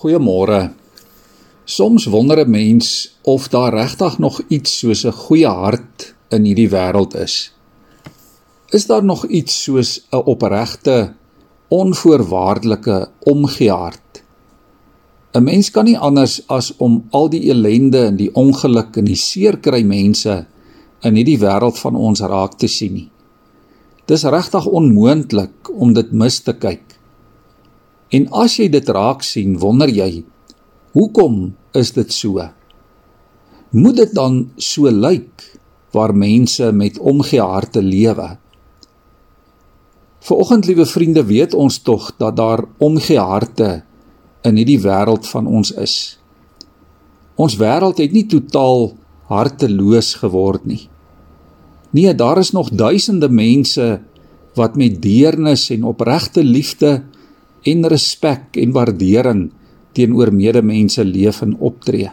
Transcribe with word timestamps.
Goeiemôre. 0.00 0.72
Soms 1.68 2.06
wonder 2.08 2.38
'n 2.40 2.50
mens 2.50 3.18
of 3.22 3.48
daar 3.48 3.74
regtig 3.74 4.18
nog 4.18 4.40
iets 4.48 4.78
soos 4.78 5.04
'n 5.04 5.12
goeie 5.12 5.46
hart 5.46 6.14
in 6.28 6.44
hierdie 6.44 6.70
wêreld 6.70 7.14
is. 7.14 7.52
Is 8.70 8.86
daar 8.86 9.04
nog 9.04 9.26
iets 9.26 9.62
soos 9.62 10.06
'n 10.10 10.16
opregte, 10.24 11.12
onvoorwaardelike 11.68 13.08
omgee 13.18 13.70
hart? 13.70 14.22
'n 15.32 15.42
Mens 15.42 15.70
kan 15.70 15.84
nie 15.84 15.98
anders 15.98 16.48
as 16.48 16.76
om 16.76 17.04
al 17.10 17.28
die 17.28 17.50
ellende 17.50 18.04
en 18.04 18.16
die 18.16 18.34
ongeluk 18.34 18.96
en 18.96 19.04
die 19.04 19.20
seer 19.28 19.58
kry 19.58 19.82
mense 19.82 20.46
in 21.02 21.14
hierdie 21.14 21.38
wêreld 21.38 21.78
van 21.78 21.94
ons 21.96 22.20
raak 22.20 22.54
te 22.58 22.66
sien 22.66 22.92
nie. 22.92 23.10
Dis 24.06 24.22
regtig 24.22 24.66
onmoontlik 24.66 25.68
om 25.72 25.92
dit 25.92 26.12
mis 26.12 26.40
te 26.40 26.52
kyk. 26.52 26.89
En 28.10 28.26
as 28.42 28.56
jy 28.58 28.66
dit 28.72 28.88
raak 28.90 29.22
sien, 29.22 29.54
wonder 29.62 29.90
jy, 29.90 30.24
hoekom 30.96 31.52
is 31.78 31.92
dit 31.94 32.10
so? 32.12 32.42
Moet 33.70 34.00
dit 34.02 34.14
dan 34.14 34.40
so 34.58 34.90
lyk 34.90 35.44
waar 35.94 36.14
mense 36.14 36.72
met 36.74 36.98
omgee 36.98 37.42
harte 37.42 37.82
lewe? 37.82 38.32
Vanoggend, 40.20 40.66
liewe 40.66 40.86
vriende, 40.86 41.22
weet 41.24 41.54
ons 41.54 41.78
tog 41.86 42.10
dat 42.18 42.36
daar 42.36 42.64
omgee 42.82 43.18
harte 43.18 43.70
in 44.44 44.58
hierdie 44.58 44.80
wêreld 44.82 45.28
van 45.30 45.46
ons 45.46 45.70
is. 45.72 45.94
Ons 47.40 47.56
wêreld 47.60 48.02
het 48.02 48.12
nie 48.12 48.26
totaal 48.28 48.90
harteloos 49.30 50.16
geword 50.20 50.66
nie. 50.66 50.82
Nee, 51.94 52.12
daar 52.14 52.38
is 52.38 52.52
nog 52.52 52.70
duisende 52.70 53.30
mense 53.30 54.00
wat 54.58 54.76
met 54.76 55.00
deernis 55.02 55.70
en 55.70 55.86
opregte 55.88 56.44
liefde 56.44 57.00
en 57.68 57.84
respek 57.92 58.56
en 58.60 58.72
waardering 58.72 59.50
teenoor 59.92 60.32
medemense 60.32 61.04
leef 61.04 61.42
en 61.42 61.56
optree. 61.58 62.10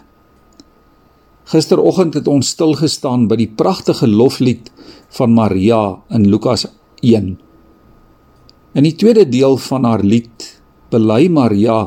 Gisteroggend 1.48 2.18
het 2.20 2.28
ons 2.28 2.50
stil 2.52 2.74
gestaan 2.76 3.28
by 3.32 3.38
die 3.40 3.48
pragtige 3.48 4.08
loflied 4.10 4.68
van 5.16 5.32
Maria 5.32 5.96
in 6.12 6.28
Lukas 6.28 6.66
1. 7.00 7.38
In 8.76 8.84
die 8.84 8.96
tweede 9.00 9.24
deel 9.30 9.56
van 9.70 9.88
haar 9.88 10.04
lied 10.04 10.50
bely 10.92 11.28
Maria 11.32 11.86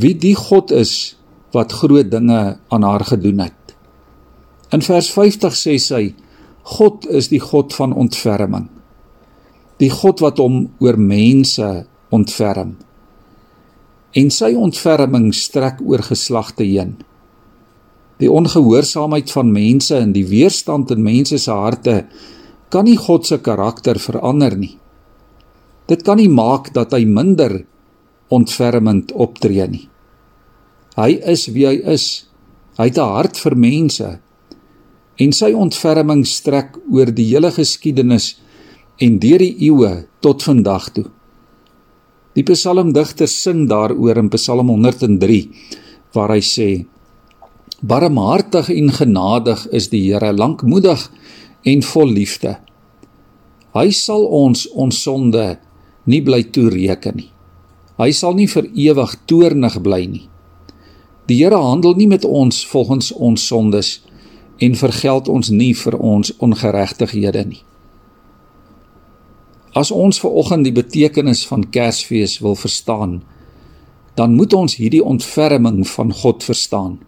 wie 0.00 0.14
die 0.16 0.34
God 0.38 0.72
is 0.72 1.16
wat 1.52 1.74
groot 1.82 2.08
dinge 2.10 2.56
aan 2.70 2.86
haar 2.86 3.04
gedoen 3.04 3.42
het. 3.44 3.74
In 4.72 4.82
vers 4.86 5.10
50 5.12 5.56
sê 5.58 5.76
sy: 5.82 6.02
God 6.78 7.06
is 7.10 7.28
die 7.28 7.40
God 7.42 7.74
van 7.74 7.92
ontferming. 7.92 8.68
Die 9.82 9.90
God 9.90 10.20
wat 10.22 10.38
hom 10.38 10.68
oor 10.78 10.96
mense 11.00 11.68
ontferm. 12.10 12.74
En 14.18 14.30
sy 14.34 14.52
ontferming 14.58 15.30
strek 15.34 15.80
oor 15.86 16.02
geslagte 16.02 16.66
heen. 16.66 16.96
Die 18.20 18.30
ongehoorsaamheid 18.30 19.30
van 19.32 19.52
mense 19.54 19.96
en 19.96 20.12
die 20.12 20.26
weerstand 20.28 20.90
in 20.90 21.02
mense 21.02 21.38
se 21.38 21.54
harte 21.54 22.02
kan 22.70 22.84
nie 22.84 22.98
God 22.98 23.26
se 23.26 23.38
karakter 23.42 23.98
verander 23.98 24.56
nie. 24.58 24.76
Dit 25.90 26.04
kan 26.06 26.20
nie 26.20 26.30
maak 26.30 26.72
dat 26.74 26.92
hy 26.94 27.04
minder 27.08 27.62
ontfermend 28.30 29.10
optree 29.12 29.66
nie. 29.66 29.86
Hy 30.98 31.16
is 31.32 31.48
wie 31.54 31.66
hy 31.66 31.78
is. 31.94 32.26
Hy 32.78 32.90
het 32.90 32.98
'n 32.98 33.12
hart 33.14 33.38
vir 33.38 33.56
mense. 33.56 34.20
En 35.18 35.32
sy 35.32 35.52
ontferming 35.52 36.26
strek 36.26 36.78
oor 36.92 37.10
die 37.12 37.26
hele 37.34 37.50
geskiedenis 37.50 38.36
en 38.98 39.18
deur 39.18 39.38
die 39.38 39.56
eeue 39.66 40.06
tot 40.20 40.42
vandag 40.42 40.90
toe. 40.92 41.10
Die 42.38 42.44
psalmdigter 42.46 43.26
sing 43.26 43.64
daaroor 43.70 44.20
in 44.20 44.28
Psalm 44.30 44.68
103 44.70 45.40
waar 46.14 46.30
hy 46.30 46.42
sê: 46.44 46.68
Barmhartig 47.82 48.68
en 48.70 48.90
genadig 48.94 49.64
is 49.74 49.88
die 49.90 50.02
Here, 50.06 50.32
lankmoedig 50.32 51.08
en 51.66 51.82
vol 51.82 52.12
liefde. 52.14 52.58
Hy 53.74 53.90
sal 53.94 54.26
ons 54.26 54.66
ons 54.74 55.02
sonde 55.02 55.58
nie 56.06 56.20
bly 56.22 56.42
toereken 56.54 57.18
nie. 57.18 57.30
Hy 58.00 58.10
sal 58.16 58.36
nie 58.38 58.48
vir 58.50 58.68
ewig 58.74 59.16
toornig 59.26 59.80
bly 59.82 60.04
nie. 60.06 60.26
Die 61.26 61.40
Here 61.42 61.58
handel 61.58 61.94
nie 61.98 62.08
met 62.10 62.24
ons 62.24 62.62
volgens 62.70 63.10
ons 63.12 63.42
sondes 63.46 63.98
en 64.60 64.78
vergeld 64.78 65.28
ons 65.28 65.50
nie 65.50 65.72
vir 65.74 65.98
ons 65.98 66.32
ongeregtighede 66.38 67.44
nie. 67.46 67.62
As 69.72 69.90
ons 69.90 70.18
ver 70.18 70.30
oggend 70.30 70.66
die 70.66 70.74
betekenis 70.74 71.44
van 71.46 71.68
Kersfees 71.70 72.40
wil 72.42 72.56
verstaan, 72.58 73.20
dan 74.18 74.34
moet 74.34 74.52
ons 74.52 74.74
hierdie 74.76 75.04
ontferming 75.04 75.84
van 75.88 76.10
God 76.12 76.42
verstaan. 76.44 76.98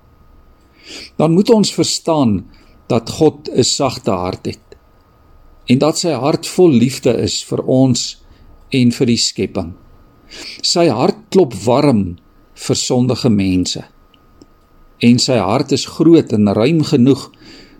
Dan 1.19 1.34
moet 1.34 1.50
ons 1.50 1.75
verstaan 1.75 2.45
dat 2.87 3.11
God 3.11 3.49
'n 3.50 3.65
sagte 3.65 4.11
hart 4.11 4.47
het 4.47 4.73
en 5.67 5.78
dat 5.78 5.99
sy 5.99 6.11
hart 6.11 6.47
vol 6.47 6.71
liefde 6.71 7.12
is 7.23 7.43
vir 7.47 7.62
ons 7.71 8.19
en 8.71 8.91
vir 8.91 9.06
die 9.06 9.21
skepping. 9.21 9.73
Sy 10.62 10.89
hart 10.89 11.17
klop 11.31 11.55
warm 11.65 12.19
vir 12.55 12.77
sondige 12.77 13.31
mense. 13.31 13.84
En 15.00 15.19
sy 15.19 15.39
hart 15.39 15.73
is 15.73 15.87
groot 15.87 16.33
en 16.33 16.55
ruim 16.55 16.83
genoeg 16.83 17.31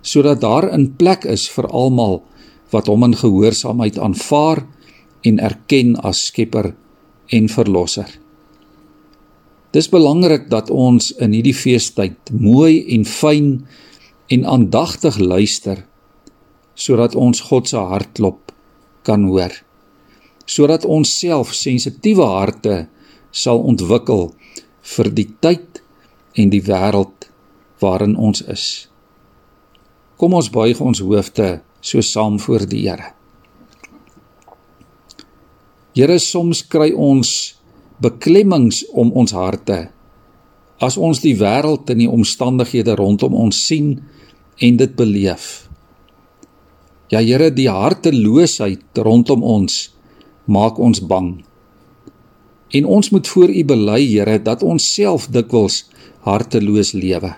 sodat 0.03 0.41
daar 0.41 0.67
'n 0.73 0.95
plek 0.97 1.25
is 1.25 1.49
vir 1.49 1.67
almal 1.67 2.23
wat 2.71 2.87
hom 2.87 3.05
in 3.05 3.17
gehoorsaamheid 3.17 3.99
aanvaar 3.99 4.67
en 5.23 5.39
erken 5.39 5.95
as 6.03 6.27
skepper 6.29 6.73
en 7.33 7.49
verlosser. 7.49 8.09
Dis 9.73 9.89
belangrik 9.89 10.51
dat 10.53 10.69
ons 10.71 11.13
in 11.17 11.33
hierdie 11.33 11.57
feestyd 11.57 12.33
mooi 12.37 12.83
en 12.93 13.07
fyn 13.09 13.49
en 14.33 14.45
aandagtig 14.45 15.17
luister 15.19 15.87
sodat 16.75 17.15
ons 17.15 17.41
God 17.49 17.69
se 17.69 17.81
hartklop 17.81 18.53
kan 19.07 19.25
hoor. 19.29 19.53
Sodat 20.49 20.85
ons 20.85 21.09
self 21.09 21.53
sensitiewe 21.57 22.27
harte 22.27 22.87
sal 23.33 23.63
ontwikkel 23.65 24.33
vir 24.95 25.11
die 25.17 25.29
tyd 25.41 25.83
en 26.37 26.53
die 26.53 26.63
wêreld 26.65 27.29
waarin 27.81 28.17
ons 28.17 28.45
is. 28.49 28.67
Kom 30.21 30.37
ons 30.39 30.53
buig 30.53 30.81
ons 30.81 31.03
hoofde 31.05 31.61
so 31.81 32.01
saam 32.05 32.39
voor 32.39 32.67
die 32.69 32.85
Here. 32.87 33.13
Here, 35.93 36.17
soms 36.19 36.63
kry 36.73 36.91
ons 36.97 37.53
beklemmings 38.03 38.83
om 38.97 39.13
ons 39.13 39.35
harte 39.37 39.91
as 40.83 40.97
ons 40.99 41.21
die 41.23 41.35
wêreld 41.39 41.91
en 41.93 42.01
die 42.01 42.11
omstandighede 42.11 42.97
rondom 42.99 43.37
ons 43.39 43.59
sien 43.69 43.93
en 44.59 44.79
dit 44.81 44.97
beleef. 44.99 45.69
Ja 47.13 47.21
Here, 47.23 47.53
die 47.55 47.69
harteloosheid 47.71 48.99
rondom 49.05 49.45
ons 49.45 49.93
maak 50.51 50.81
ons 50.83 51.03
bang. 51.07 51.37
En 52.73 52.89
ons 52.89 53.11
moet 53.13 53.29
voor 53.29 53.53
U 53.53 53.65
bely, 53.69 54.01
Here, 54.09 54.39
dat 54.43 54.65
ons 54.65 54.83
self 54.95 55.29
dikwels 55.31 55.85
harteloos 56.25 56.95
lewe. 56.97 57.35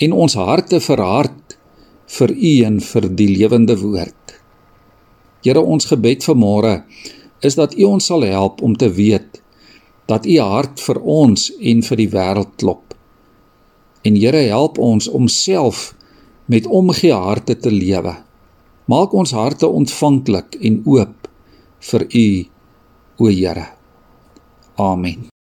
En 0.00 0.16
ons 0.16 0.34
harte 0.40 0.80
verhard 0.80 1.58
vir 2.16 2.32
U 2.32 2.54
en 2.64 2.80
vir 2.80 3.08
die 3.20 3.28
lewende 3.36 3.76
woord. 3.78 4.34
Here 5.44 5.62
ons 5.62 5.86
gebed 5.92 6.24
vanmôre 6.26 6.80
is 7.40 7.54
dat 7.54 7.76
U 7.76 7.84
ons 7.84 8.06
sal 8.06 8.22
help 8.22 8.62
om 8.62 8.76
te 8.76 8.90
weet 8.92 9.42
dat 10.06 10.26
U 10.26 10.38
hart 10.38 10.80
vir 10.80 11.00
ons 11.02 11.48
en 11.60 11.82
vir 11.82 12.02
die 12.02 12.10
wêreld 12.12 12.54
klop. 12.60 12.94
En 14.06 14.16
Here 14.16 14.46
help 14.48 14.78
ons 14.78 15.08
om 15.08 15.28
self 15.28 15.92
met 16.46 16.66
omgee 16.66 17.14
harte 17.14 17.58
te 17.58 17.72
lewe. 17.74 18.14
Maak 18.86 19.14
ons 19.18 19.34
harte 19.34 19.66
ontvanklik 19.66 20.58
en 20.62 20.82
oop 20.86 21.30
vir 21.90 22.06
U, 22.06 22.28
o 23.18 23.32
Here. 23.32 23.72
Amen. 24.76 25.26